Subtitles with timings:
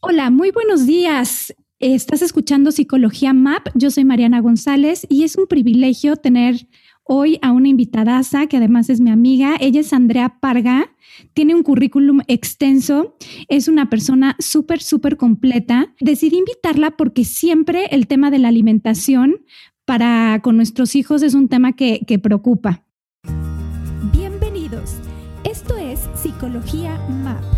[0.00, 1.52] Hola, muy buenos días.
[1.80, 3.66] Estás escuchando Psicología MAP.
[3.74, 6.68] Yo soy Mariana González y es un privilegio tener
[7.02, 9.56] hoy a una invitadaza que además es mi amiga.
[9.58, 10.92] Ella es Andrea Parga.
[11.34, 13.16] Tiene un currículum extenso,
[13.48, 15.92] es una persona súper, súper completa.
[15.98, 19.44] Decidí invitarla porque siempre el tema de la alimentación
[19.84, 22.84] para con nuestros hijos es un tema que, que preocupa.
[24.12, 24.98] Bienvenidos.
[25.42, 27.57] Esto es Psicología MAP.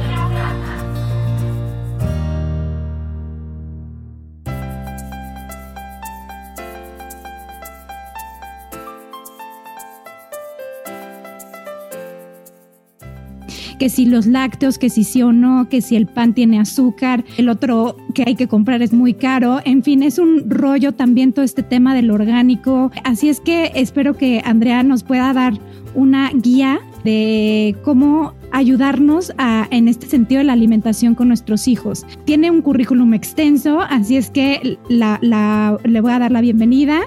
[13.81, 17.25] Que si los lácteos, que si sí o no, que si el pan tiene azúcar,
[17.37, 21.33] el otro que hay que comprar es muy caro, en fin, es un rollo también
[21.33, 22.91] todo este tema del orgánico.
[23.03, 25.55] Así es que espero que Andrea nos pueda dar
[25.95, 32.05] una guía de cómo ayudarnos a, en este sentido de la alimentación con nuestros hijos.
[32.25, 36.99] Tiene un currículum extenso, así es que la, le voy a dar la bienvenida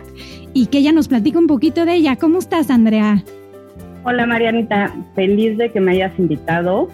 [0.55, 2.17] y que ella nos platique un poquito de ella.
[2.17, 3.23] ¿Cómo estás, Andrea?
[4.07, 6.91] Hola Marianita, feliz de que me hayas invitado,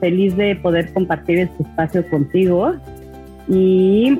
[0.00, 2.74] feliz de poder compartir este espacio contigo
[3.48, 4.18] y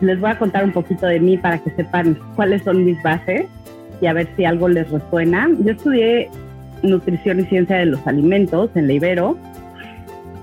[0.00, 3.46] les voy a contar un poquito de mí para que sepan cuáles son mis bases
[4.00, 5.48] y a ver si algo les resuena.
[5.58, 6.30] Yo estudié
[6.84, 9.36] nutrición y ciencia de los alimentos en la Ibero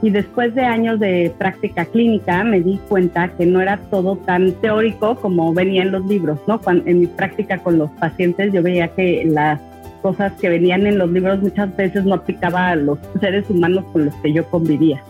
[0.01, 4.51] y después de años de práctica clínica me di cuenta que no era todo tan
[4.55, 6.59] teórico como venía en los libros, ¿no?
[6.67, 9.61] en mi práctica con los pacientes yo veía que las
[9.95, 14.05] cosas que venían en los libros muchas veces no aplicaba a los seres humanos con
[14.05, 15.01] los que yo convivía.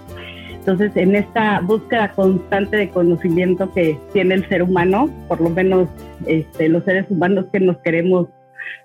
[0.66, 5.88] Entonces, en esta búsqueda constante de conocimiento que tiene el ser humano, por lo menos
[6.25, 8.29] este, los seres humanos que nos queremos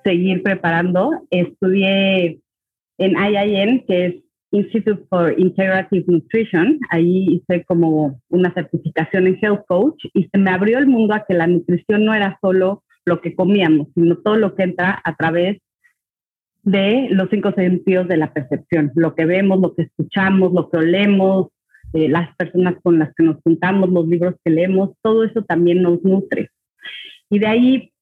[0.04, 2.40] seguir preparando, estudié
[2.98, 4.14] en IIN, que es
[4.52, 6.78] Institute for Integrative Nutrition.
[6.90, 11.24] Ahí hice como una certificación en Health Coach y se me abrió el mundo a
[11.26, 15.14] que la nutrición no era solo lo que comíamos, sino todo lo que entra a
[15.16, 15.58] través
[16.62, 20.78] de los cinco sentidos de la percepción, lo que vemos, lo que escuchamos, lo que
[20.78, 21.48] olemos,
[21.92, 25.82] eh, las personas con las que nos juntamos, los libros que leemos, todo eso también
[25.82, 26.50] nos nutre.
[27.30, 27.92] Y de ahí,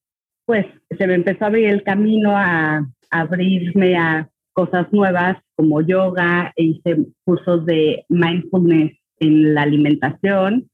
[0.45, 0.65] pues,
[0.97, 6.63] se me empezó a abrir el camino a, abrirme a cosas nuevas como yoga, e
[6.65, 10.69] hice cursos de mindfulness en la alimentación,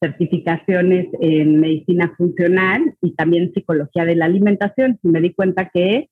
[0.00, 4.98] certificaciones en medicina funcional y también psicología de la alimentación.
[5.02, 6.08] Y me di cuenta que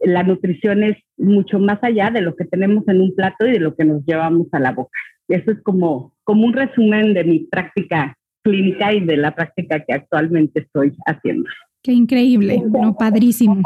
[0.00, 3.60] la nutrición es mucho más allá de lo que tenemos en un plato y de
[3.60, 4.98] lo que nos llevamos a la boca.
[5.28, 9.92] Eso es como, como un resumen de mi práctica clínica y de la práctica que
[9.92, 11.48] actualmente estoy haciendo.
[11.82, 13.62] Qué increíble, no padrísimo.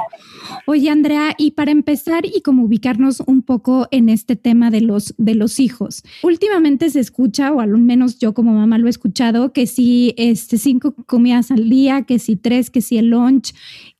[0.66, 5.14] Oye, Andrea, y para empezar y como ubicarnos un poco en este tema de los
[5.16, 6.02] de los hijos.
[6.22, 10.58] Últimamente se escucha, o al menos yo como mamá lo he escuchado, que si este
[10.58, 13.54] cinco comidas al día, que si tres, que si el lunch.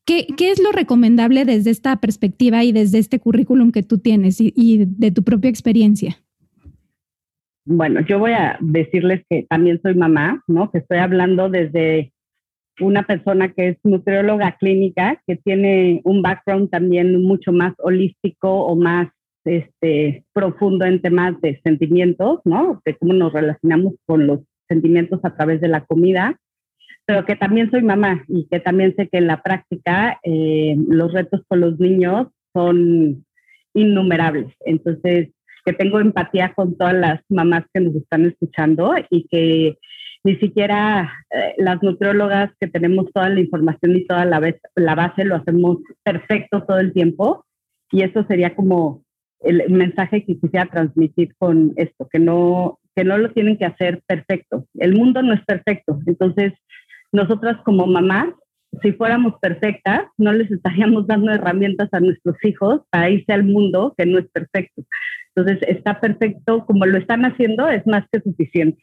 [0.05, 4.41] ¿Qué, ¿Qué, es lo recomendable desde esta perspectiva y desde este currículum que tú tienes
[4.41, 6.17] y, y de tu propia experiencia?
[7.65, 10.71] Bueno, yo voy a decirles que también soy mamá, ¿no?
[10.73, 12.12] Que estoy hablando desde
[12.81, 18.75] una persona que es nutrióloga clínica, que tiene un background también mucho más holístico o
[18.75, 19.09] más
[19.45, 22.81] este, profundo en temas de sentimientos, ¿no?
[22.85, 26.38] De cómo nos relacionamos con los sentimientos a través de la comida,
[27.04, 31.12] pero que también soy mamá y que también sé que en la práctica eh, los
[31.12, 33.25] retos con los niños son
[33.75, 34.54] innumerables.
[34.60, 35.31] Entonces,
[35.64, 39.78] que tengo empatía con todas las mamás que nos están escuchando y que
[40.25, 45.25] ni siquiera eh, las nutriólogas que tenemos toda la información y toda la, la base
[45.25, 47.44] lo hacemos perfecto todo el tiempo.
[47.90, 49.02] Y eso sería como
[49.40, 54.02] el mensaje que quisiera transmitir con esto, que no, que no lo tienen que hacer
[54.06, 54.66] perfecto.
[54.75, 55.99] El mundo no es perfecto.
[56.06, 56.52] Entonces,
[57.12, 58.35] nosotras como mamás
[58.81, 63.94] si fuéramos perfectas, no les estaríamos dando herramientas a nuestros hijos para irse al mundo
[63.97, 64.82] que no es perfecto.
[65.35, 68.82] Entonces, está perfecto, como lo están haciendo, es más que suficiente.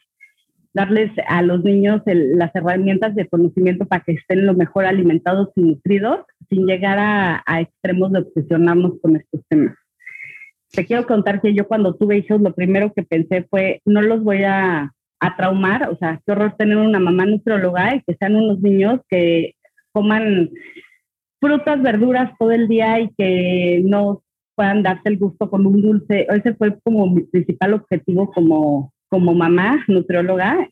[0.74, 5.62] Darles a los niños las herramientas de conocimiento para que estén lo mejor alimentados y
[5.62, 9.76] nutridos, sin llegar a, a extremos de obsesionarnos con estos temas.
[10.72, 14.24] Te quiero contar que yo cuando tuve hijos, lo primero que pensé fue, no los
[14.24, 18.36] voy a, a traumar, o sea, qué horror tener una mamá nutrióloga y que sean
[18.36, 19.56] unos niños que
[19.92, 20.50] coman
[21.40, 24.24] frutas, verduras todo el día y que no
[24.56, 26.28] puedan darse el gusto con un dulce.
[26.30, 30.68] Ese fue como mi principal objetivo como, como mamá nutrióloga.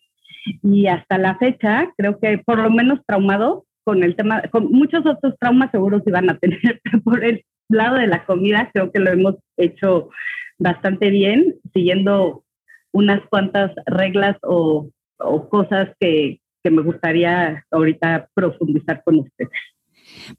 [0.63, 5.05] Y hasta la fecha, creo que por lo menos traumado con el tema, con muchos
[5.05, 9.11] otros traumas seguros iban a tener, por el lado de la comida creo que lo
[9.11, 10.09] hemos hecho
[10.57, 12.44] bastante bien, siguiendo
[12.92, 14.89] unas cuantas reglas o,
[15.19, 19.51] o cosas que, que me gustaría ahorita profundizar con ustedes.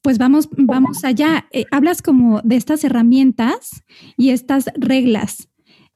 [0.03, 1.47] Pues vamos, vamos allá.
[1.53, 3.85] Eh, hablas como de estas herramientas
[4.17, 5.49] y estas reglas,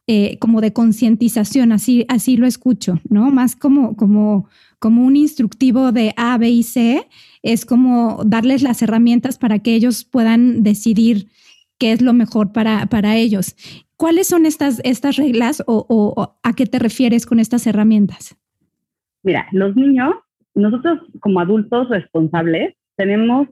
[0.06, 3.30] eh, como de concientización, así, así lo escucho, ¿no?
[3.30, 4.48] Más como, como,
[4.78, 7.08] como un instructivo de A, B y C,
[7.42, 11.28] es como darles las herramientas para que ellos puedan decidir
[11.78, 13.56] qué es lo mejor para, para ellos.
[14.02, 18.36] ¿Cuáles son estas, estas reglas o, a qué te refieres con estas herramientas?
[19.22, 20.16] Mira, los niños,
[20.56, 23.46] nosotros como adultos responsables, tenemos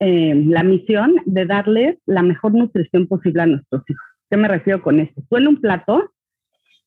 [0.00, 4.02] eh, la misión de darles la mejor nutrición posible a nuestros hijos.
[4.28, 5.22] ¿Qué me refiero con esto?
[5.30, 6.10] Tú en un plato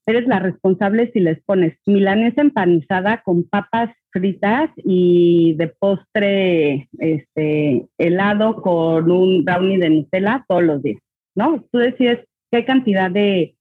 [0.06, 7.88] eres la responsable si les pones milanesa empanizada con papas fritas y de postre este,
[7.98, 11.02] helado con un brownie de Nutella todos los días,
[11.36, 11.64] ¿no?
[11.72, 13.56] Tú decides qué cantidad de,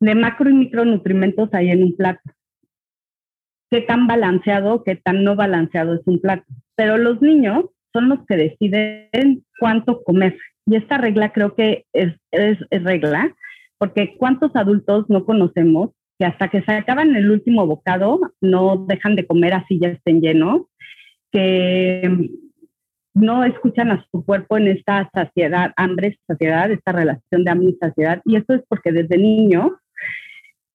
[0.00, 2.20] de macro y micronutrientes hay en un plato.
[3.70, 6.44] Qué tan balanceado, qué tan no balanceado es un plato.
[6.76, 10.38] Pero los niños son los que deciden cuánto comer.
[10.66, 13.34] Y esta regla creo que es, es, regla,
[13.78, 19.16] porque ¿cuántos adultos no conocemos que hasta que se acaban el último bocado no dejan
[19.16, 20.62] de comer así ya estén llenos,
[21.30, 22.28] que
[23.18, 27.78] no escuchan a su cuerpo en esta saciedad, hambre, saciedad, esta relación de hambre y
[27.78, 28.20] saciedad.
[28.24, 29.72] Y esto es porque desde niños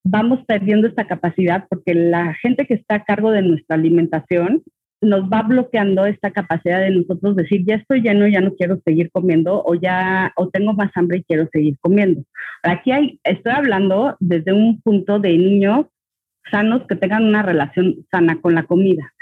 [0.03, 4.63] vamos perdiendo esta capacidad porque la gente que está a cargo de nuestra alimentación
[5.01, 9.11] nos va bloqueando esta capacidad de nosotros decir, ya estoy lleno, ya no quiero seguir
[9.11, 12.23] comiendo o ya o tengo más hambre y quiero seguir comiendo.
[12.63, 15.87] Aquí hay, estoy hablando desde un punto de niños
[16.49, 19.12] sanos que tengan una relación sana con la comida,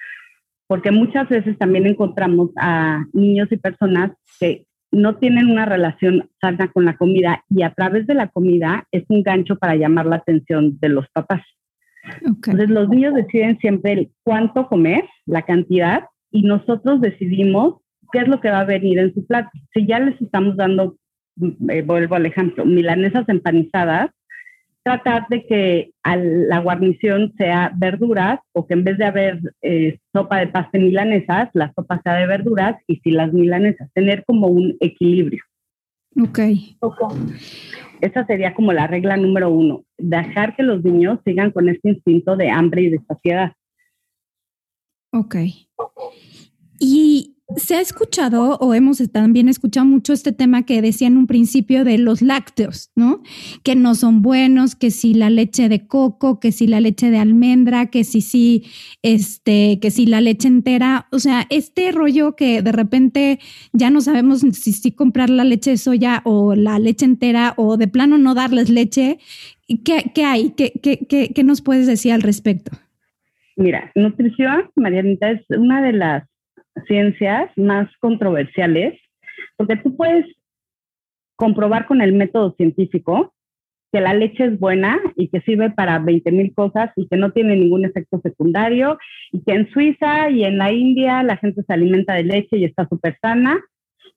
[0.72, 6.72] porque muchas veces también encontramos a niños y personas que no tienen una relación sana
[6.72, 10.16] con la comida y a través de la comida es un gancho para llamar la
[10.16, 11.42] atención de los papás.
[12.22, 17.82] Entonces los niños deciden siempre cuánto comer, la cantidad, y nosotros decidimos
[18.14, 19.50] qué es lo que va a venir en su plato.
[19.74, 20.96] Si ya les estamos dando,
[21.36, 24.12] mm, eh, vuelvo al ejemplo, milanesas empanizadas,
[24.84, 30.40] tratar de que la guarnición sea verduras o que en vez de haber eh, sopa
[30.40, 34.76] de pasta milanesas, la sopa sea de verduras y si las milanesas, tener como un
[34.80, 35.44] equilibrio.
[36.22, 36.40] Ok.
[38.02, 42.36] Esa sería como la regla número uno, dejar que los niños sigan con este instinto
[42.36, 43.54] de hambre y de saciedad.
[45.14, 45.36] Ok.
[46.80, 51.28] Y se ha escuchado o hemos también escuchado mucho este tema que decía en un
[51.28, 53.22] principio de los lácteos, ¿no?
[53.64, 57.18] Que no son buenos, que si la leche de coco, que si la leche de
[57.18, 58.64] almendra, que si sí,
[59.02, 63.40] este, que si la leche entera, o sea, este rollo que de repente
[63.74, 67.78] ya no sabemos si, si comprar la leche de soya o la leche entera o
[67.78, 69.20] de plano no darles leche,
[69.84, 70.52] ¿qué, qué hay?
[70.52, 72.72] ¿Qué, qué, qué, qué nos puedes decir al respecto?
[73.58, 76.31] Mira, nutrición, Marianita, es una de las
[76.88, 79.00] ciencias más controversiales,
[79.58, 80.26] porque tú puedes
[81.36, 83.34] comprobar con el método científico
[83.92, 87.32] que la leche es buena y que sirve para 20 mil cosas y que no
[87.32, 88.98] tiene ningún efecto secundario
[89.32, 92.66] y que en Suiza y en la India la gente se alimenta de leche y
[92.66, 93.60] está súper sana.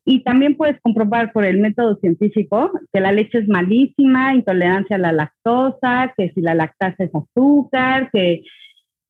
[0.06, 4.98] Y también puedes comprobar por el método científico que la leche es malísima, intolerancia a
[4.98, 8.42] la lactosa, que si la lactasa es azúcar, que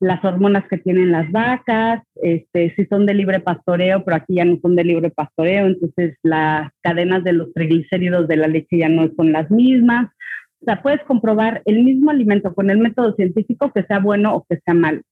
[0.01, 4.45] las hormonas que tienen las vacas, este, si son de libre pastoreo, pero aquí ya
[4.45, 8.89] no son de libre pastoreo, entonces las cadenas de los triglicéridos de la leche ya
[8.89, 10.11] no son las mismas.
[10.61, 14.47] O sea, puedes comprobar el mismo alimento con el método científico que sea bueno o
[14.49, 15.03] que sea malo.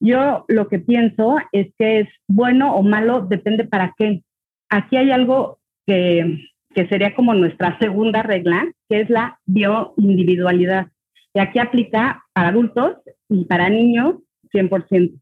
[0.00, 4.22] Yo lo que pienso es que es bueno o malo, depende para qué.
[4.70, 6.38] Aquí hay algo que,
[6.74, 10.86] que sería como nuestra segunda regla, que es la bioindividualidad.
[11.34, 12.96] Y aquí aplica para adultos
[13.30, 14.16] y para niños
[14.52, 15.18] 100%.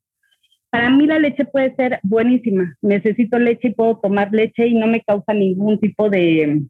[0.70, 2.76] para mí la leche puede ser buenísima.
[2.82, 6.62] Necesito leche y puedo tomar leche y no me causa ningún tipo de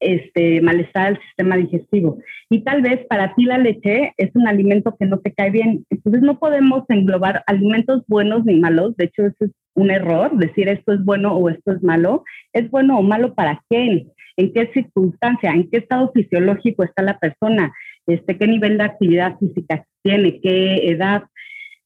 [0.00, 2.18] este, malestar al sistema digestivo.
[2.50, 5.84] Y tal vez para ti la leche es un alimento que no te cae bien.
[5.90, 8.96] Entonces no podemos englobar alimentos buenos ni malos.
[8.96, 12.24] De hecho, eso es un error, decir esto es bueno o esto es malo.
[12.52, 14.10] ¿Es bueno o malo para quién?
[14.36, 15.50] ¿En qué circunstancia?
[15.50, 17.72] ¿En qué estado fisiológico está la persona?
[18.06, 20.40] Este, ¿Qué nivel de actividad física tiene?
[20.40, 21.24] ¿Qué edad?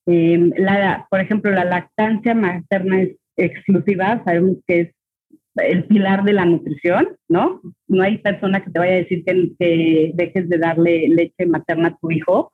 [0.07, 4.91] Eh, la, por ejemplo, la lactancia materna es exclusiva, sabemos que es
[5.57, 7.61] el pilar de la nutrición, ¿no?
[7.89, 11.97] No hay persona que te vaya a decir que, dejes de darle leche materna a
[12.01, 12.53] tu hijo.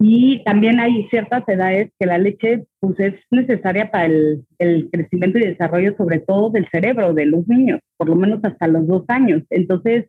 [0.00, 5.38] Y también hay ciertas edades que la leche pues, es necesaria para el, el, crecimiento
[5.38, 9.04] y desarrollo, sobre todo del cerebro de los niños, por lo menos hasta los dos
[9.08, 9.42] años.
[9.50, 10.06] Entonces,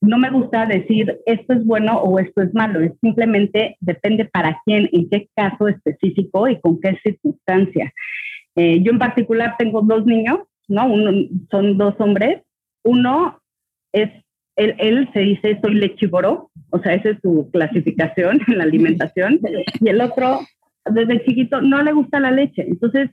[0.00, 4.60] no me gusta decir esto es bueno o esto es malo, es simplemente depende para
[4.64, 7.92] quién, en qué caso específico y con qué circunstancia.
[8.54, 10.86] Eh, yo en particular tengo dos niños ¿no?
[10.86, 11.10] Uno,
[11.50, 12.42] son dos hombres.
[12.84, 13.40] Uno
[13.92, 14.10] es,
[14.56, 19.40] él, se dice soy lechívoro, o sea, esa es su clasificación en la alimentación.
[19.80, 20.40] Y el otro,
[20.84, 22.62] desde chiquito, no le gusta la leche.
[22.62, 23.10] Entonces,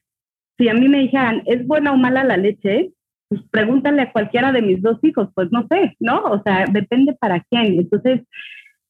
[0.57, 2.91] si a mí me dijeran, ¿es buena o mala la leche?
[3.29, 6.23] Pues pregúntale a cualquiera de mis dos hijos, pues no sé, ¿no?
[6.23, 7.79] O sea, depende para quién.
[7.79, 8.21] Entonces,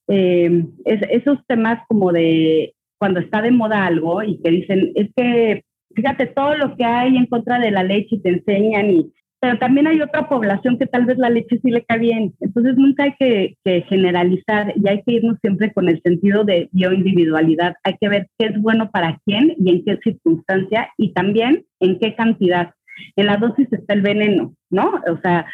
[0.07, 5.63] eh, esos temas como de cuando está de moda algo y que dicen, es que
[5.95, 9.13] fíjate todo lo que hay en contra de la leche y te enseñan y
[9.45, 12.33] pero también hay otra población que tal vez la leche sí le cae bien.
[12.39, 13.55] Entonces nunca hay que,
[13.87, 17.75] generalizar y hay que irnos siempre con el sentido de bioindividualidad.
[17.83, 21.99] Hay que ver qué es bueno para quién y en qué circunstancia y también en
[21.99, 22.71] qué cantidad.
[23.15, 25.01] En la dosis está el veneno, ¿no?
[25.11, 25.45] O sea,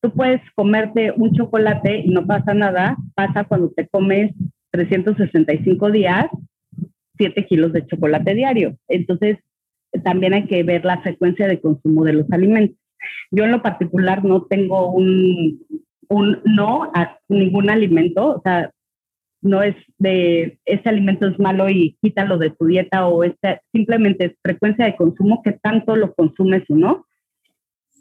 [0.00, 2.96] tú puedes comerte un chocolate y no pasa nada.
[3.14, 4.32] Pasa cuando te comes
[4.70, 6.26] 365 días,
[7.18, 8.76] 7 kilos de chocolate diario.
[8.88, 9.38] Entonces,
[10.04, 12.76] también hay que ver la frecuencia de consumo de los alimentos.
[13.30, 15.64] Yo en lo particular no tengo un,
[16.08, 18.70] un no a ningún alimento, o sea,
[19.46, 24.26] no es de ese alimento es malo y quítalo de tu dieta o este, simplemente
[24.26, 27.06] es frecuencia de consumo, que tanto lo consumes o no.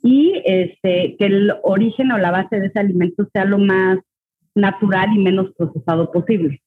[0.03, 3.99] Y este, que el origen o la base de ese alimento sea lo más
[4.53, 6.61] natural y menos procesado posible.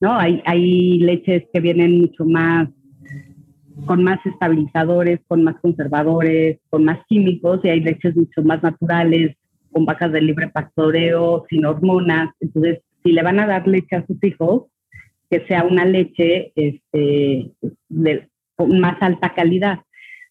[0.00, 0.16] ¿no?
[0.16, 2.68] Hay, hay leches que vienen mucho más
[3.86, 9.36] con más estabilizadores, con más conservadores, con más químicos y hay leches mucho más naturales,
[9.72, 12.30] con vacas de libre pastoreo, sin hormonas.
[12.40, 14.66] Entonces, si le van a dar leche a sus hijos,
[15.30, 17.52] que sea una leche este,
[17.88, 19.78] de más alta calidad.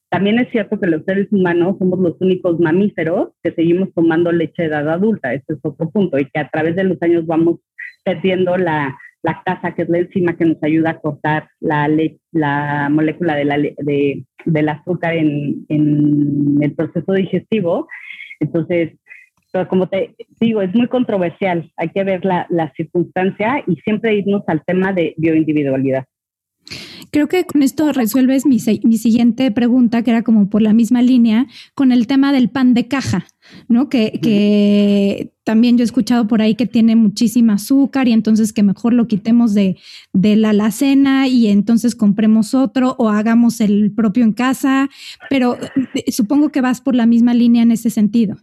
[0.10, 4.62] También es cierto que los seres humanos somos los únicos mamíferos que seguimos tomando leche
[4.62, 5.34] de edad adulta.
[5.34, 6.20] Ese es otro punto.
[6.20, 7.60] Y que a través de los años vamos
[8.04, 11.90] perdiendo la, lactasa, que es la enzima que nos ayuda a cortar la,
[12.32, 17.88] la molécula de la, de, del azúcar en, en, el proceso digestivo.
[18.40, 18.94] Entonces,
[19.70, 21.72] como te digo, es muy controversial.
[21.78, 26.06] Hay que ver la, la circunstancia y siempre irnos al tema de bioindividualidad.
[27.12, 31.02] Creo que con esto resuelves mi, mi, siguiente pregunta, que era como por la misma
[31.02, 33.28] línea, con el tema del pan de caja,
[33.70, 33.88] ¿no?
[33.88, 38.64] Que, que también yo he escuchado por ahí que tiene muchísima azúcar y entonces que
[38.64, 39.78] mejor lo quitemos de,
[40.12, 44.90] de la alacena y entonces compremos otro o hagamos el propio en casa,
[45.30, 45.58] pero
[45.94, 48.38] eh, supongo que vas por la misma línea en ese sentido.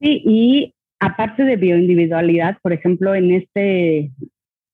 [0.00, 4.12] Sí, y aparte de bioindividualidad, por ejemplo, en este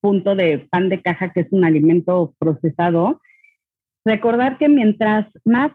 [0.00, 3.20] punto de pan de caja, que es un alimento procesado,
[4.04, 5.72] recordar que mientras más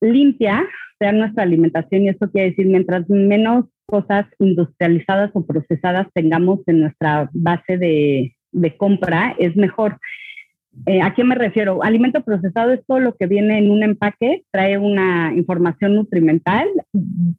[0.00, 0.66] limpia
[0.98, 6.80] sea nuestra alimentación, y esto quiere decir mientras menos cosas industrializadas o procesadas tengamos en
[6.80, 8.34] nuestra base de,
[8.76, 9.98] compra, es mejor.
[10.84, 11.82] Eh, ¿A qué me refiero?
[11.82, 16.68] Alimento procesado es todo lo que viene en un empaque, trae una información nutrimental.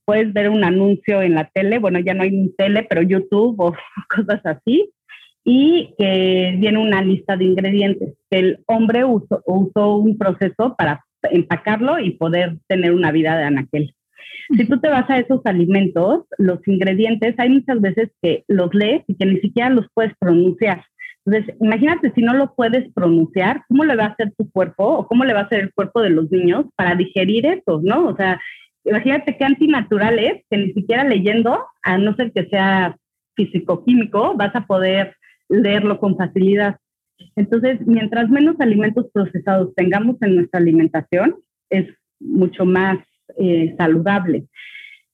[0.06, 3.76] Puedes ver un anuncio en la tele, bueno, ya no hay tele, pero YouTube o
[4.16, 4.92] cosas así
[5.50, 8.16] y que viene una lista de ingredientes.
[8.30, 13.96] El hombre usó, un proceso para empacarlo y poder tener una vida de anaquel.
[14.58, 19.04] Si tú te vas a esos alimentos, los ingredientes, hay muchas veces que los lees
[19.08, 20.84] y que ni siquiera los puedes pronunciar.
[21.28, 25.08] Entonces, imagínate si no lo puedes pronunciar, ¿cómo le va a hacer tu cuerpo o
[25.08, 28.08] cómo le va a hacer el cuerpo de los niños para digerir eso, ¿no?
[28.08, 28.40] O sea,
[28.86, 32.96] imagínate qué antinatural es que ni siquiera leyendo, a no ser que sea
[33.36, 35.18] físico-químico, vas a poder
[35.50, 36.78] leerlo con facilidad.
[37.36, 41.36] Entonces, mientras menos alimentos procesados tengamos en nuestra alimentación,
[41.70, 41.88] es
[42.22, 43.00] mucho más
[43.38, 44.46] eh, saludable.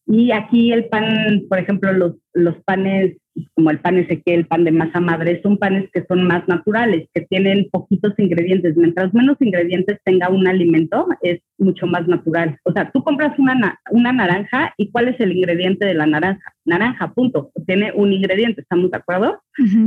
[0.05, 3.17] Y aquí el pan, por ejemplo, los, los panes
[3.55, 7.07] como el pan Ezequiel, el pan de masa madre, son panes que son más naturales,
[7.13, 8.75] que tienen poquitos ingredientes.
[8.77, 12.57] Mientras menos ingredientes tenga un alimento, es mucho más natural.
[12.63, 16.53] O sea, tú compras una, una naranja y ¿cuál es el ingrediente de la naranja?
[16.65, 17.51] Naranja, punto.
[17.65, 19.41] Tiene un ingrediente, ¿estamos de acuerdo?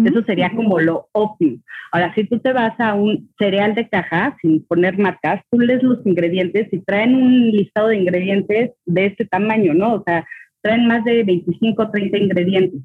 [0.04, 1.58] Eso sería como lo óptimo.
[1.92, 5.82] Ahora, si tú te vas a un cereal de caja, sin poner marcas, tú lees
[5.82, 9.94] los ingredientes y traen un listado de ingredientes de este tamaño, ¿no?
[9.94, 10.26] O sea,
[10.62, 12.80] traen más de 25 o 30 ingredientes.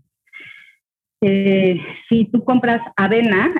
[1.21, 3.53] Eh, si tú compras avena,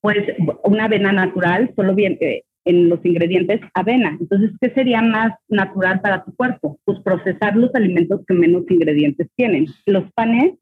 [0.00, 0.18] pues
[0.64, 4.16] una avena natural, solo viene eh, en los ingredientes avena.
[4.20, 6.78] Entonces, ¿qué sería más natural para tu cuerpo?
[6.84, 9.66] Pues procesar los alimentos que menos ingredientes tienen.
[9.86, 10.54] Los panes,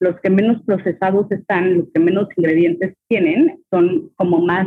[0.00, 4.66] los que menos procesados están, los que menos ingredientes tienen, son como más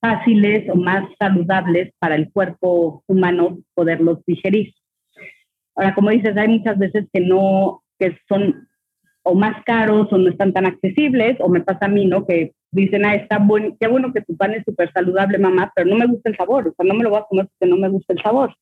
[0.00, 4.74] fáciles o más saludables para el cuerpo humano poderlos digerir.
[5.76, 8.68] Ahora, como dices, hay muchas veces que no, que son
[9.28, 12.26] o más caros o no están tan accesibles, o me pasa a mí, ¿no?
[12.26, 15.86] Que dicen, ah, está bueno, qué bueno que tu pan es súper saludable, mamá, pero
[15.86, 17.76] no me gusta el sabor, o sea, no me lo voy a comer porque no
[17.76, 18.54] me gusta el sabor.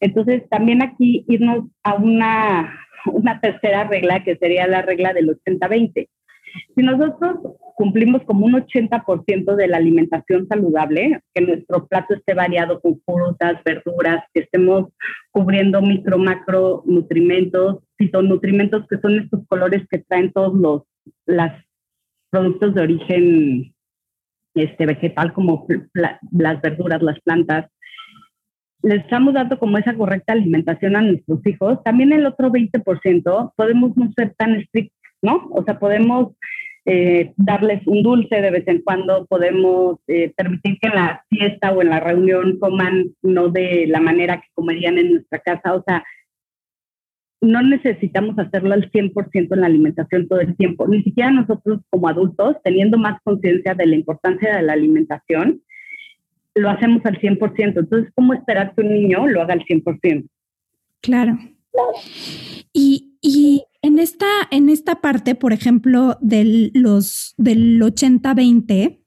[0.00, 2.80] Entonces, también aquí irnos a una,
[3.12, 6.08] una tercera regla, que sería la regla del 80-20.
[6.74, 7.36] Si nosotros
[7.76, 13.62] cumplimos como un 80% de la alimentación saludable, que nuestro plato esté variado con frutas,
[13.64, 14.88] verduras, que estemos
[15.30, 20.82] cubriendo micro, macro nutrimentos, fitonutrimentos, que son estos colores que traen todos los
[21.26, 21.62] las
[22.30, 23.74] productos de origen
[24.54, 27.70] este, vegetal, como las verduras, las plantas,
[28.82, 33.96] les estamos dando como esa correcta alimentación a nuestros hijos, también el otro 20% podemos
[33.96, 35.48] no ser tan estrictos ¿no?
[35.50, 36.34] O sea, podemos
[36.84, 41.72] eh, darles un dulce de vez en cuando, podemos eh, permitir que en la fiesta
[41.72, 45.82] o en la reunión coman no de la manera que comerían en nuestra casa, o
[45.82, 46.04] sea,
[47.40, 52.08] no necesitamos hacerlo al 100% en la alimentación todo el tiempo, ni siquiera nosotros como
[52.08, 55.62] adultos, teniendo más conciencia de la importancia de la alimentación,
[56.54, 57.78] lo hacemos al 100%.
[57.78, 60.28] Entonces, ¿cómo esperar que un niño lo haga al 100%?
[61.00, 61.38] Claro.
[62.72, 68.98] Y, y en esta, en esta parte, por ejemplo, del, los, del 80-20,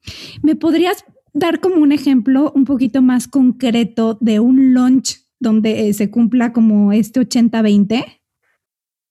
[0.42, 5.94] ¿me podrías dar como un ejemplo un poquito más concreto de un lunch donde eh,
[5.94, 8.21] se cumpla como este 80-20?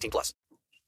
[0.00, 0.36] 18 plus.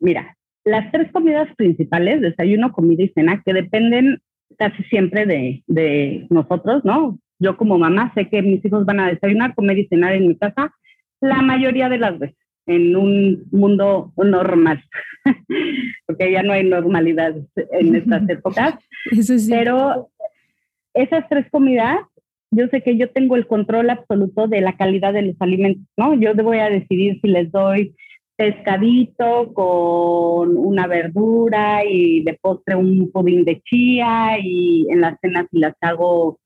[0.01, 4.21] Mira, las tres comidas principales, desayuno, comida y cena, que dependen
[4.59, 7.19] casi siempre de, de nosotros, ¿no?
[7.39, 10.37] Yo como mamá sé que mis hijos van a desayunar, comer y cenar en mi
[10.37, 10.73] casa
[11.21, 14.83] la mayoría de las veces en un mundo normal,
[16.07, 17.35] porque ya no hay normalidad
[17.73, 18.75] en estas épocas.
[19.49, 20.11] Pero
[20.95, 21.99] esas tres comidas,
[22.51, 26.15] yo sé que yo tengo el control absoluto de la calidad de los alimentos, ¿no?
[26.15, 27.95] Yo voy a decidir si les doy
[28.37, 35.47] pescadito con una verdura y de postre un pudín de chía y en la cena
[35.51, 36.41] si las hago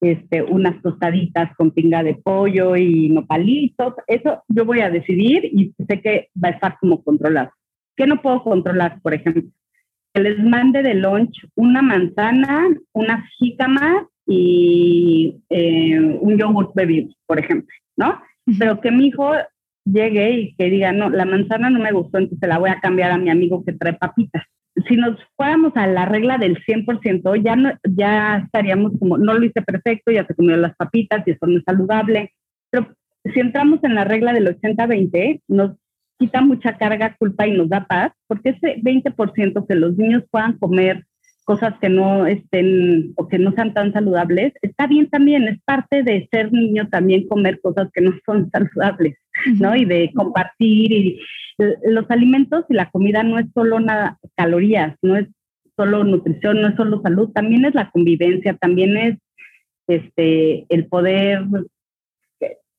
[0.00, 3.94] este, unas tostaditas con pinga de pollo y nopalitos.
[4.06, 7.50] Eso yo voy a decidir y sé que va a estar como controlado.
[7.96, 9.44] ¿Qué no puedo controlar, por ejemplo?
[10.12, 17.38] Que les mande de lunch una manzana, una jícama y eh, un yogurt bebido, por
[17.38, 18.20] ejemplo, ¿no?
[18.58, 19.32] Pero que mi hijo
[19.84, 23.12] llegue y que diga, no, la manzana no me gustó, entonces la voy a cambiar
[23.12, 24.44] a mi amigo que trae papitas.
[24.88, 29.44] si nos fuéramos a la regla del 100%, ya, no, ya estaríamos como, no lo
[29.44, 32.32] hice perfecto, ya se comió las papitas y eso no es saludable.
[32.70, 32.88] Pero
[33.32, 35.72] si entramos en la regla del 80-20, nos
[36.18, 40.56] quita mucha carga, culpa y nos da paz, porque ese 20% que los niños puedan
[40.58, 41.04] comer
[41.44, 46.02] cosas que no estén o que no sean tan saludables, está bien también, es parte
[46.02, 49.18] de ser niño también comer cosas que no son saludables,
[49.58, 49.76] ¿no?
[49.76, 51.20] Y de compartir y
[51.84, 55.28] los alimentos y la comida no es solo nada calorías, no es
[55.76, 59.18] solo nutrición, no es solo salud, también es la convivencia, también es
[59.88, 61.44] este el poder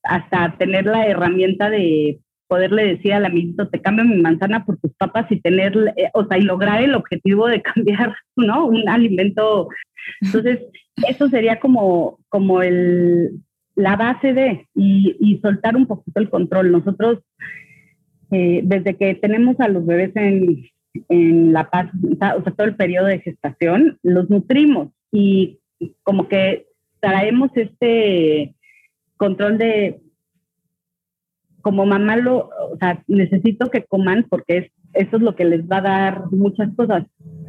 [0.04, 4.94] hasta tener la herramienta de poderle decir al amiguito, te cambio mi manzana por tus
[4.94, 8.68] papas y tener, eh, o sea, y lograr el objetivo de cambiar, ¿no?
[8.68, 9.70] Un alimento.
[10.22, 10.60] Entonces,
[11.08, 13.32] eso sería como, como el,
[13.76, 16.72] la base de, y, y soltar un poquito el control.
[16.72, 17.20] Nosotros,
[18.32, 20.66] eh, desde que tenemos a los bebés en,
[21.10, 25.60] en la paz, o sea, todo el periodo de gestación, los nutrimos y
[26.04, 26.68] como que
[27.00, 28.56] traemos este
[29.18, 30.00] control de
[31.62, 35.62] como mamá lo, o sea, necesito que coman porque es, eso es lo que les
[35.62, 37.06] va a dar muchas cosas.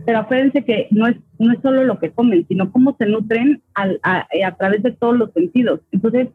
[0.06, 3.62] Pero acuérdense que no es, no es solo lo que comen, sino cómo se nutren
[3.74, 5.80] a, a, través de todos los sentidos.
[5.92, 6.28] Entonces,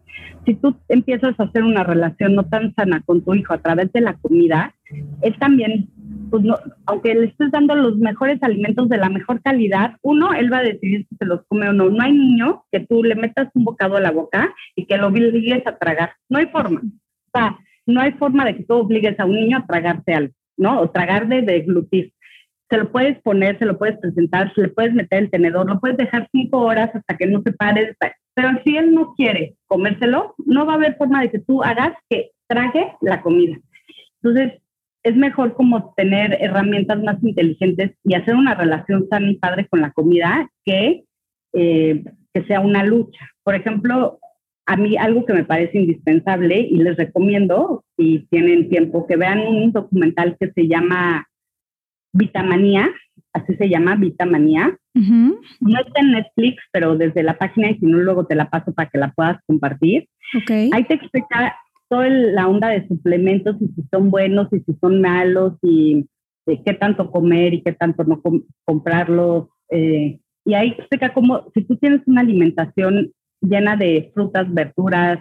[0.46, 3.92] si tú empiezas a hacer una relación no tan sana con tu hijo a través
[3.92, 4.74] de la comida,
[5.22, 5.90] él también,
[6.32, 10.52] pues no, aunque le estés dando los mejores alimentos de la mejor calidad, uno, él
[10.52, 11.90] va a decidir si se los come o no.
[11.90, 15.08] No hay niño que tú le metas un bocado a la boca y que lo
[15.08, 16.14] obligues a tragar.
[16.28, 16.82] No hay forma.
[16.82, 20.34] O sea, no hay forma de que tú obligues a un niño a tragarse algo,
[20.58, 20.82] ¿no?
[20.82, 22.14] O tragar de deglutir.
[22.70, 25.80] Se lo puedes poner, se lo puedes presentar, se le puedes meter el tenedor, lo
[25.80, 27.96] puedes dejar cinco horas hasta que no se pare.
[28.36, 31.94] Pero si él no quiere comérselo, no va a haber forma de que tú hagas
[32.10, 33.58] que trague la comida.
[34.22, 34.62] Entonces,
[35.04, 39.82] es mejor como tener herramientas más inteligentes y hacer una relación sana y padre con
[39.82, 41.06] la comida que,
[41.54, 42.04] eh,
[42.34, 43.30] que sea una lucha.
[43.44, 44.20] Por ejemplo,
[44.66, 49.40] a mí algo que me parece indispensable y les recomiendo, si tienen tiempo, que vean
[49.40, 51.28] un documental que se llama
[52.14, 52.90] Vitamanía,
[53.34, 54.78] así se llama Vitamanía.
[54.94, 58.74] No está en Netflix, pero desde la página y si no, luego te la paso
[58.74, 60.08] para que la puedas compartir.
[60.44, 60.70] Okay.
[60.74, 61.56] Ahí te explica
[61.90, 66.06] toda la onda de suplementos y si son buenos y si son malos y
[66.66, 68.22] qué tanto comer y qué tanto no
[68.66, 69.48] comprarlos.
[69.70, 75.20] Eh, y ahí explica cómo, si tú tienes una alimentación llena de frutas, verduras,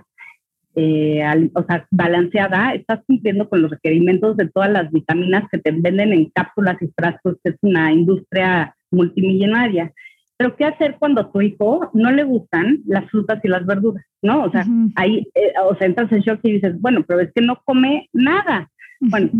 [0.80, 5.72] eh, o sea, balanceada, estás cumpliendo con los requerimientos de todas las vitaminas que te
[5.72, 9.92] venden en cápsulas y frascos, que es una industria multimillonaria.
[10.36, 14.04] Pero ¿qué hacer cuando a tu hijo no le gustan las frutas y las verduras?
[14.22, 14.44] ¿No?
[14.44, 14.64] O sea,
[14.94, 18.08] ahí, eh, o sea, entras en shock y dices, bueno, pero es que no come
[18.12, 18.70] nada.
[19.00, 19.30] Bueno,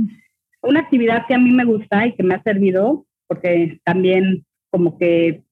[0.63, 4.99] una actividad que a mí me gusta y que me ha servido, porque también como
[4.99, 5.43] que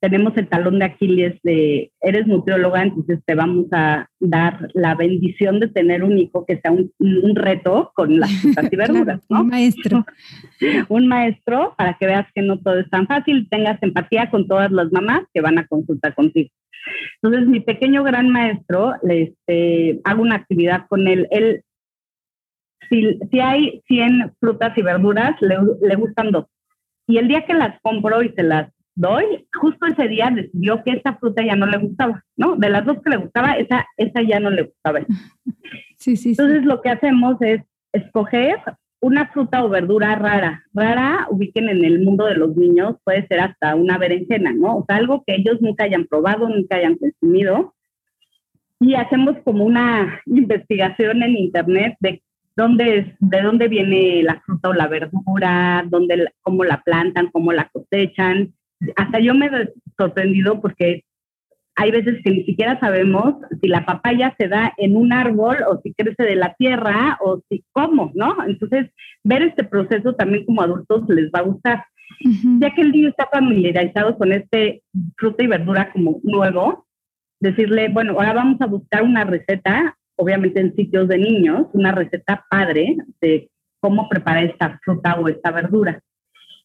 [0.00, 5.60] tenemos el talón de Aquiles de, eres nutrióloga, entonces te vamos a dar la bendición
[5.60, 6.90] de tener un hijo que sea un,
[7.36, 9.42] reto con las frutas y verduras, ¿no?
[9.42, 10.06] Un maestro.
[10.88, 14.70] un maestro para que veas que no todo es tan fácil, tengas empatía con todas
[14.72, 16.48] las mamás que van a consultar contigo.
[17.22, 21.28] Entonces, mi pequeño gran maestro, este, hago una actividad con él.
[21.30, 21.62] Él,
[22.88, 26.46] si, si hay 100 frutas y verduras, le, le gustan dos.
[27.06, 30.92] Y el día que las compro y se las doy, justo ese día decidió que
[30.92, 32.56] esa fruta ya no le gustaba, ¿no?
[32.56, 35.00] De las dos que le gustaba, esa, esa ya no le gustaba.
[35.96, 37.60] Sí, sí, Entonces lo que hacemos es
[37.92, 38.56] escoger
[39.00, 40.64] una fruta o verdura rara.
[40.72, 44.78] Rara, ubiquen en el mundo de los niños, puede ser hasta una berenjena, ¿no?
[44.78, 47.74] O sea, algo que ellos nunca hayan probado, nunca hayan consumido.
[48.80, 52.22] Y hacemos como una investigación en internet de
[52.56, 57.52] dónde es, de dónde viene la fruta o la verdura, dónde, cómo la plantan, cómo
[57.52, 58.54] la cosechan,
[58.96, 61.04] hasta yo me he sorprendido porque
[61.76, 65.80] hay veces que ni siquiera sabemos si la papaya se da en un árbol o
[65.82, 68.36] si crece de la tierra o si cómo, ¿no?
[68.46, 68.90] Entonces,
[69.24, 71.84] ver este proceso también como adultos les va a gustar.
[72.58, 74.82] Ya que el niño está familiarizado con este
[75.16, 76.86] fruta y verdura como nuevo,
[77.40, 82.44] decirle, bueno, ahora vamos a buscar una receta, obviamente en sitios de niños, una receta
[82.50, 83.48] padre de
[83.80, 86.00] cómo preparar esta fruta o esta verdura.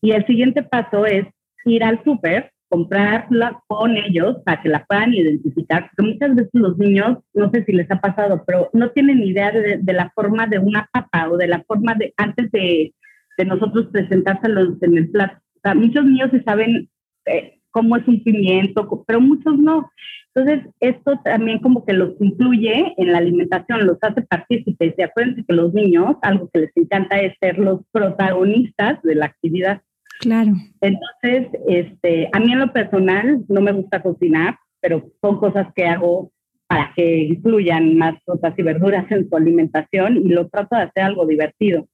[0.02, 1.26] Y el siguiente paso es
[1.66, 6.78] ir al súper, comprarla con ellos para que la puedan identificar, porque muchas veces los
[6.78, 10.60] niños, no sé si les ha pasado, pero no tienen idea de, la forma de
[10.60, 12.94] una papa o de la forma de, antes de,
[13.38, 15.38] de nosotros presentárselos en el plato.
[15.76, 16.90] Muchos niños se saben
[17.26, 19.90] eh, cómo es un pimiento, pero muchos no.
[20.34, 24.94] Entonces, esto también como que los incluye en la alimentación, los hace partícipes.
[24.98, 29.26] Y acuérdense que los niños, algo que les encanta es ser los protagonistas de la
[29.28, 29.82] actividad.
[30.20, 30.54] Claro.
[30.82, 35.86] Entonces, este, a mí en lo personal no me gusta cocinar, pero son cosas que
[35.86, 36.32] hago
[36.68, 41.04] para que incluyan más frutas y verduras en su alimentación y lo trato de hacer
[41.04, 41.88] algo divertido.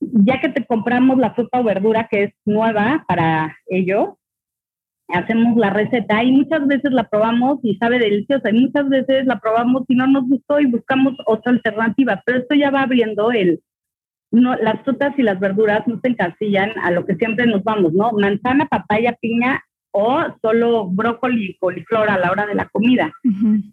[0.00, 4.18] Ya que te compramos la fruta o verdura que es nueva para ello,
[5.08, 9.38] hacemos la receta y muchas veces la probamos y sabe deliciosa y muchas veces la
[9.38, 13.60] probamos y no nos gustó y buscamos otra alternativa, pero esto ya va abriendo el,
[14.32, 17.92] no, las frutas y las verduras no se encasillan a lo que siempre nos vamos,
[17.92, 18.12] ¿no?
[18.12, 23.12] Manzana, papaya, piña o solo brócoli y coliflor a la hora de la comida.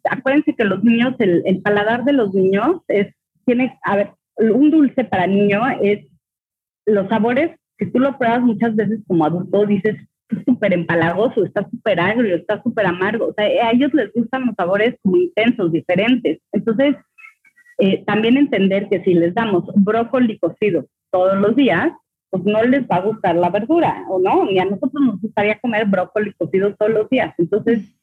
[0.09, 4.69] Acuérdense que los niños, el, el, paladar de los niños es, tiene, a ver, un
[4.69, 6.05] dulce para niño es
[6.85, 9.95] los sabores, si tú lo pruebas muchas veces como adulto, dices,
[10.45, 13.27] súper empalagoso, está súper agrio, está súper amargo.
[13.27, 16.39] O sea, a ellos les gustan los sabores como intensos, diferentes.
[16.51, 16.95] Entonces,
[17.79, 21.91] eh, también entender que si les damos brócoli cocido todos los días,
[22.29, 24.49] pues no les va a gustar la verdura, ¿o no?
[24.51, 27.33] Y a nosotros nos gustaría comer brócoli cocido todos los días.
[27.37, 27.95] Entonces,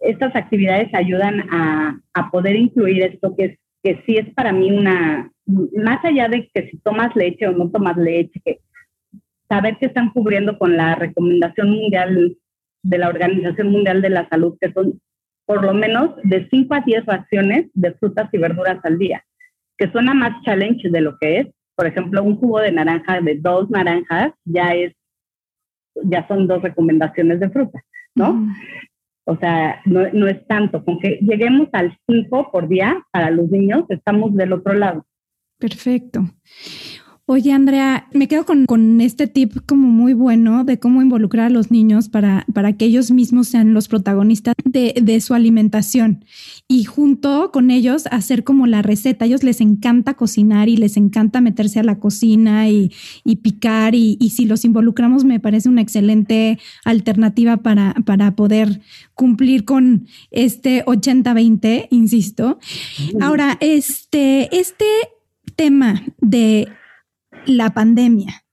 [0.00, 4.72] estas actividades ayudan a, a poder incluir esto que, es, que sí es para mí
[4.72, 8.60] una, más allá de que si tomas leche o no tomas leche, que
[9.48, 12.36] saber que están cubriendo con la recomendación mundial
[12.82, 15.00] de la Organización Mundial de la Salud, que son
[15.48, 19.24] por lo menos de 5 a 10 raciones de frutas y verduras al día,
[19.78, 21.46] que suena más challenge de lo que es.
[21.74, 24.92] Por ejemplo, un jugo de naranja de dos naranjas ya es,
[26.04, 27.82] ya son dos recomendaciones de fruta,
[28.14, 28.46] ¿no?
[29.24, 33.48] O sea, no, no, es tanto, con que lleguemos al 5 por día para los
[33.48, 35.06] niños, estamos del otro lado.
[35.58, 36.24] Perfecto.
[37.30, 41.70] Oye, Andrea, me quedo con, este tip como muy bueno de cómo involucrar a los
[41.70, 46.24] niños para, para que ellos mismos sean los protagonistas de, su alimentación
[46.68, 49.26] y junto con ellos hacer como la receta.
[49.26, 52.92] A ellos les encanta cocinar y les encanta meterse a la cocina y,
[53.42, 58.80] picar y, si los involucramos me parece una excelente alternativa para, para poder
[59.12, 62.58] cumplir con este 80-20, insisto.
[63.20, 64.86] Ahora, este, este
[65.56, 66.68] tema de
[67.48, 68.44] la pandemia,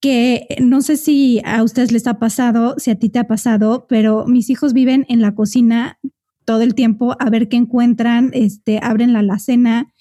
[0.00, 3.86] que no sé si a ustedes les ha pasado, si a ti te ha pasado,
[3.88, 5.98] pero mis hijos viven en la cocina
[6.44, 9.92] todo el tiempo a ver qué encuentran, este, abren la alacena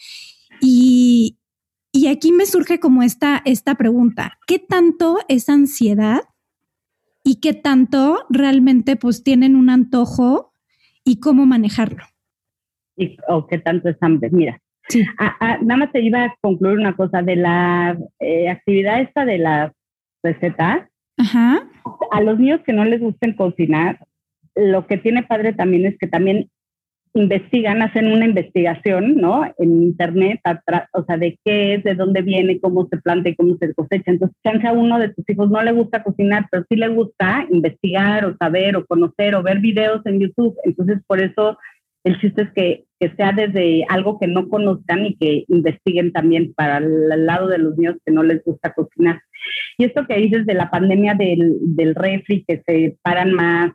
[0.62, 1.40] y,
[1.92, 6.22] y aquí me surge como esta, esta pregunta, ¿qué tanto es ansiedad
[7.24, 10.54] y qué tanto realmente pues tienen un antojo
[11.04, 12.04] y cómo manejarlo?
[13.28, 14.30] O qué tanto es hambre.
[14.32, 15.06] Mira, Sí.
[15.20, 19.26] Ah, ah, nada más te iba a concluir una cosa de la eh, actividad esta
[19.26, 19.72] de las
[20.24, 20.88] recetas.
[21.18, 21.68] Ajá.
[22.12, 24.00] A los niños que no les gusten cocinar,
[24.56, 26.50] lo que tiene padre también es que también
[27.14, 29.44] investigan, hacen una investigación, ¿no?
[29.58, 30.40] En internet,
[30.94, 34.12] o sea, de qué es, de dónde viene, cómo se planta y cómo se cosecha.
[34.12, 37.46] Entonces, chance a uno de tus hijos no le gusta cocinar, pero sí le gusta
[37.50, 40.56] investigar o saber o conocer o ver videos en YouTube.
[40.64, 41.58] Entonces, por eso
[42.04, 42.86] el chiste es que,
[43.16, 47.78] sea desde algo que no conozcan y que investiguen también para el lado de los
[47.78, 49.22] niños que no les gusta cocinar.
[49.78, 53.74] Y esto que dices de la pandemia del, del refri, que se paran más,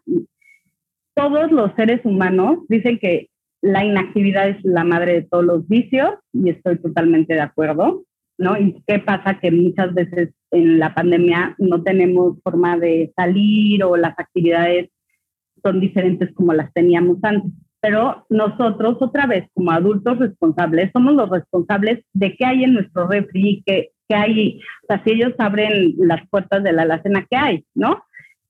[1.14, 3.28] todos los seres humanos dicen que
[3.60, 8.04] la inactividad es la madre de todos los vicios y estoy totalmente de acuerdo,
[8.38, 8.58] ¿no?
[8.58, 9.38] ¿Y qué pasa?
[9.38, 14.90] Que muchas veces en la pandemia no tenemos forma de salir o las actividades
[15.62, 21.28] son diferentes como las teníamos antes pero nosotros otra vez como adultos responsables somos los
[21.28, 25.94] responsables de qué hay en nuestro refri, qué, qué hay, o sea, si ellos abren
[25.98, 27.64] las puertas de la alacena, ¿qué hay?
[27.74, 28.00] ¿No?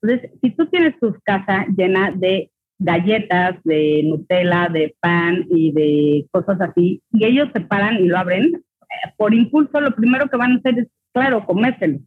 [0.03, 6.27] Entonces, si tú tienes tu casa llena de galletas, de Nutella, de pan y de
[6.31, 10.37] cosas así, y ellos se paran y lo abren, eh, por impulso lo primero que
[10.37, 12.01] van a hacer es, claro, comérselo.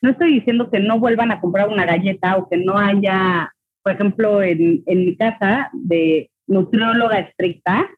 [0.00, 3.94] No estoy diciendo que no vuelvan a comprar una galleta o que no haya, por
[3.94, 7.88] ejemplo, en, en mi casa, de nutrióloga estricta,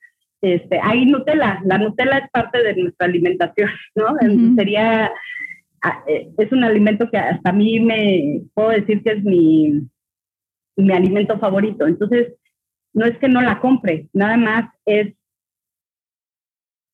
[0.43, 4.17] este, hay Nutella, la Nutella es parte de nuestra alimentación, ¿no?
[4.57, 5.11] Sería,
[6.07, 9.83] eh, es un alimento que hasta a mí me puedo decir que es mi,
[10.77, 11.87] mi alimento favorito.
[11.87, 12.35] Entonces,
[12.93, 15.15] no es que no la compre, nada más es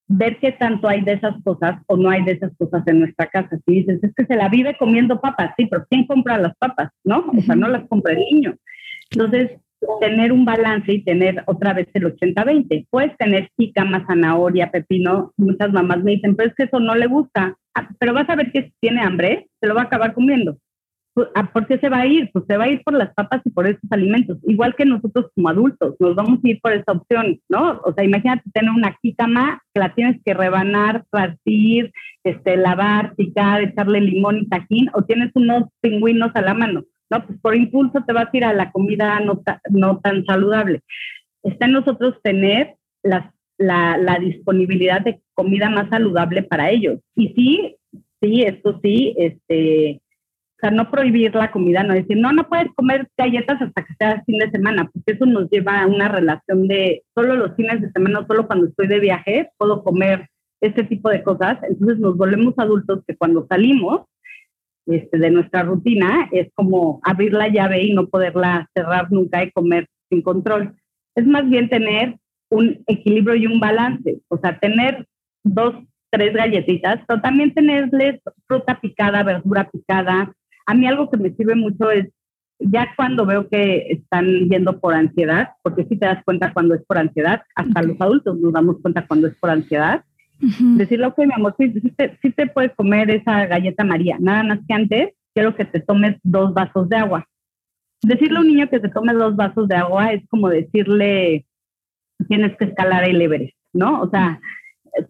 [0.09, 3.27] ver qué tanto hay de esas cosas o no hay de esas cosas en nuestra
[3.27, 3.59] casa.
[3.65, 6.91] Si dices, es que se la vive comiendo papas, sí, pero ¿quién compra las papas?
[7.05, 7.27] ¿No?
[7.37, 8.55] O sea, no las compra el niño.
[9.11, 9.53] Entonces,
[10.01, 12.87] tener un balance y tener otra vez el 80-20.
[12.91, 15.33] Puedes tener jícama, zanahoria, pepino.
[15.37, 17.57] Muchas mamás me dicen, pero es que eso no le gusta.
[17.75, 20.59] Ah, pero vas a ver que si tiene hambre, se lo va a acabar comiendo.
[21.15, 22.31] pues, ¿por qué se va a ir?
[22.33, 25.27] Pues se va a ir por las papas y por esos alimentos, igual que nosotros
[25.35, 27.81] como adultos, nos vamos a ir por esa opción, ¿no?
[27.85, 33.63] O sea, imagínate tener una jícama que la tienes que rebanar, partir, este, lavar, picar,
[33.63, 37.27] echarle limón y tajín, o tienes unos pingüinos a la mano, ¿no?
[37.27, 40.83] Pues por impulso te vas a ir a la comida no, no tan saludable.
[41.43, 47.01] Está en nosotros tener la, la disponibilidad de comida más saludable para ellos.
[47.15, 47.77] Y sí,
[48.21, 50.01] sí, esto sí, este
[50.57, 53.95] o sea, no prohibir la comida, no decir, no, no puedes comer galletas hasta que
[53.99, 57.83] sea fin de semana, porque eso nos lleva a una relación de solo los fines
[57.83, 60.31] de semana, solo cuando estoy de viaje, puedo comer
[60.63, 61.59] este tipo de cosas.
[61.69, 64.07] Entonces nos volvemos adultos que cuando salimos
[64.87, 69.51] este, de nuestra rutina es como abrir la llave y no poderla cerrar nunca y
[69.51, 70.75] comer sin control.
[71.15, 72.17] Es más bien tener
[72.51, 75.07] un equilibrio y un balance, o sea, tener
[75.43, 75.75] dos,
[76.11, 80.33] tres galletitas, pero también tenerles fruta picada, verdura picada,
[80.67, 82.09] a mí algo que me sirve mucho es,
[82.59, 86.85] ya cuando veo que están yendo por ansiedad, porque si te das cuenta cuando es
[86.87, 90.05] por ansiedad, hasta los adultos nos damos cuenta cuando es por ansiedad,
[90.39, 91.73] decirle, ok, mi amor, sí,
[92.23, 96.17] sí te puedes comer esa galleta María, nada más que antes quiero que te tomes
[96.23, 97.27] dos vasos de agua.
[98.03, 101.47] Decirle a un niño que se tome dos vasos de agua es como decirle,
[102.29, 104.01] tienes que escalar el Everest, ¿no?
[104.01, 104.41] O sea,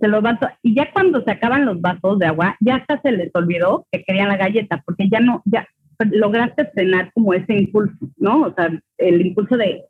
[0.00, 3.12] se los vasos, y ya cuando se acaban los vasos de agua, ya hasta se
[3.12, 5.66] les olvidó que querían la galleta, porque ya no, ya
[6.10, 8.42] lograste frenar como ese impulso, ¿no?
[8.42, 9.84] O sea, el impulso de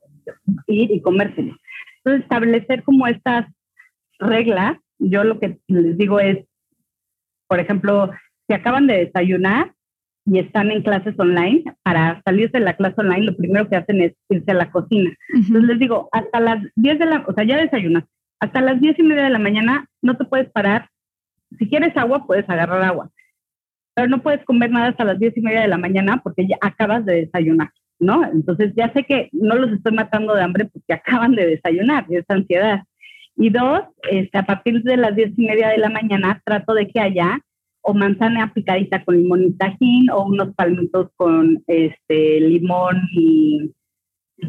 [0.66, 1.56] ir y comérselo.
[1.98, 3.46] Entonces, establecer como estas
[4.18, 6.44] reglas, yo lo que les digo es,
[7.48, 8.10] por ejemplo,
[8.48, 9.72] si acaban de desayunar
[10.24, 14.00] y están en clases online, para salirse de la clase online, lo primero que hacen
[14.02, 15.14] es irse a la cocina.
[15.32, 18.98] Entonces les digo, hasta las 10 de la, o sea, ya desayunaste, hasta las diez
[18.98, 20.88] y media de la mañana no te puedes parar.
[21.58, 23.10] Si quieres agua, puedes agarrar agua.
[23.94, 26.56] Pero no puedes comer nada hasta las diez y media de la mañana porque ya
[26.60, 28.24] acabas de desayunar, ¿no?
[28.30, 32.24] Entonces ya sé que no los estoy matando de hambre porque acaban de desayunar, es
[32.28, 32.82] ansiedad.
[33.36, 36.88] Y dos, este, a partir de las diez y media de la mañana trato de
[36.88, 37.40] que haya
[37.82, 43.72] o manzana picadita con limón y tajín o unos palmitos con este limón y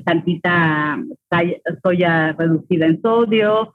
[0.06, 1.00] tantita
[1.84, 3.73] soya reducida en sodio.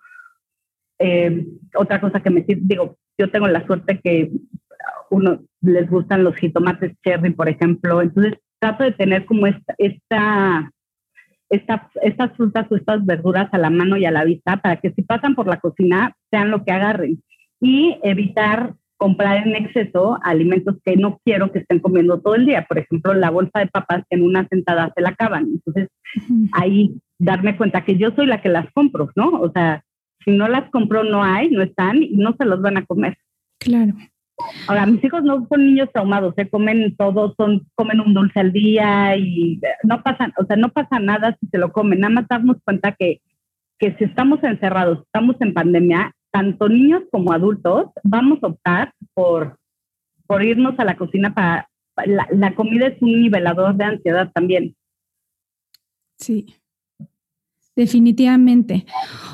[0.99, 1.47] Eh,
[1.77, 4.31] otra cosa que me digo, yo tengo la suerte que
[5.11, 10.73] uno les gustan los jitomates cherry, por ejemplo, entonces trato de tener como esta, esta,
[11.53, 14.91] esta, estas frutas o estas verduras a la mano y a la vista para que
[14.93, 17.23] si pasan por la cocina sean lo que agarren
[17.61, 22.65] y evitar comprar en exceso alimentos que no quiero que estén comiendo todo el día.
[22.69, 25.45] Por ejemplo, la bolsa de papas que en una sentada se la acaban.
[25.45, 25.89] Entonces,
[26.53, 29.29] ahí darme cuenta que yo soy la que las compro, ¿no?
[29.29, 29.85] O sea,
[30.25, 33.19] si no las compró, no hay, no están y no se los van a comer.
[33.59, 33.95] Claro.
[34.67, 38.53] Ahora, mis hijos no son niños traumados, se comen todo, son, comen un dulce al
[38.53, 42.01] día y no pasa, o sea, no pasa nada si se lo comen.
[42.01, 43.21] Nada más darnos cuenta que,
[43.79, 49.59] que si estamos encerrados, estamos en pandemia, tanto niños como adultos, vamos a optar por,
[50.27, 51.69] por irnos a la cocina para,
[52.07, 54.75] la, la comida es un nivelador de ansiedad también.
[56.19, 56.57] Sí.
[57.75, 58.85] Definitivamente.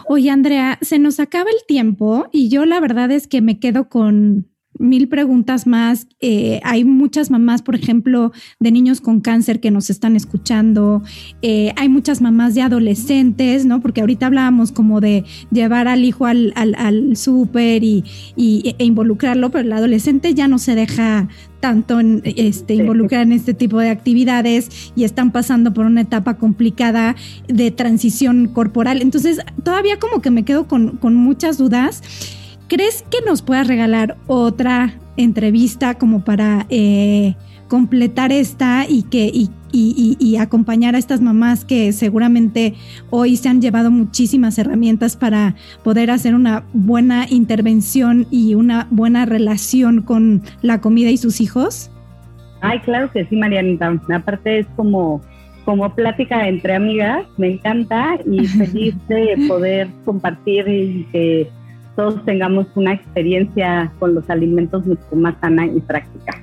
[0.07, 3.89] Oye, Andrea, se nos acaba el tiempo y yo la verdad es que me quedo
[3.89, 6.07] con mil preguntas más.
[6.21, 11.03] Eh, hay muchas mamás, por ejemplo, de niños con cáncer que nos están escuchando.
[11.43, 13.81] Eh, hay muchas mamás de adolescentes, ¿no?
[13.81, 18.05] Porque ahorita hablábamos como de llevar al hijo al, al, súper y,
[18.37, 21.29] y, e involucrarlo, pero el adolescente ya no se deja
[21.61, 26.35] tanto en, este, involucrar en este tipo de actividades y están pasando por una etapa
[26.35, 27.17] complicada
[27.49, 29.03] de transición corporal.
[29.03, 32.03] Entonces, todavía como que me quedo con, con muchas dudas.
[32.69, 37.35] ¿Crees que nos puedas regalar otra entrevista como para eh,
[37.67, 39.31] completar esta y que
[39.71, 42.75] y, acompañar a estas mamás que seguramente
[43.11, 49.25] hoy se han llevado muchísimas herramientas para poder hacer una buena intervención y una buena
[49.27, 51.91] relación con la comida y sus hijos?
[52.61, 53.99] Ay, claro que sí, Marianita.
[54.15, 55.21] Aparte es como
[55.65, 61.51] como plática entre amigas, me encanta y feliz de poder compartir y que
[61.99, 66.41] todos tengamos una experiencia con los alimentos mucho más sana y práctica.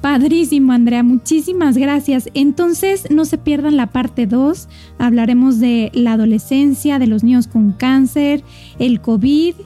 [0.00, 2.30] Padrísimo, Andrea, muchísimas gracias.
[2.34, 4.68] Entonces, no se pierdan la parte 2.
[5.00, 8.44] Hablaremos de la adolescencia, de los niños con cáncer,
[8.78, 9.56] el COVID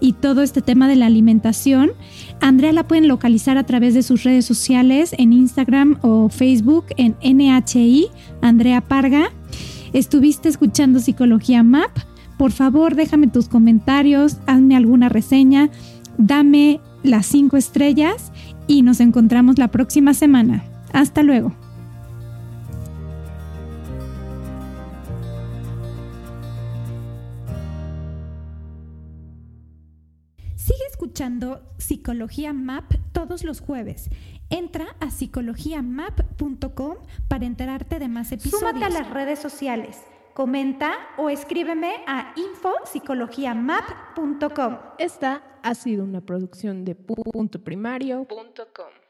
[0.00, 1.90] y todo este tema de la alimentación.
[2.40, 7.16] Andrea la pueden localizar a través de sus redes sociales en Instagram o Facebook en
[7.22, 8.06] NHI,
[8.40, 9.30] Andrea Parga.
[9.92, 11.90] Estuviste escuchando Psicología MAP
[12.40, 15.68] por favor déjame tus comentarios, hazme alguna reseña,
[16.16, 18.32] dame las cinco estrellas
[18.66, 20.64] y nos encontramos la próxima semana.
[20.94, 21.52] Hasta luego.
[30.56, 34.08] Sigue escuchando Psicología Map todos los jueves.
[34.48, 36.94] Entra a psicologiamap.com
[37.28, 38.60] para enterarte de más episodios.
[38.60, 39.98] Súmate a las redes sociales.
[40.40, 44.78] Comenta o escríbeme a infopsicologiamap.com.
[44.96, 49.09] Esta ha sido una producción de punto primario.com.